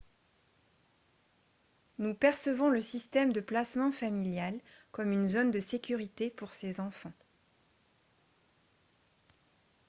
nous 1.99 2.15
percevons 2.15 2.69
le 2.69 2.79
système 2.81 3.31
de 3.31 3.39
placement 3.39 3.91
familial 3.91 4.59
comme 4.91 5.11
une 5.11 5.27
zone 5.27 5.51
de 5.51 5.59
sécurité 5.59 6.31
pour 6.31 6.53
ces 6.53 6.79
enfants 6.79 7.13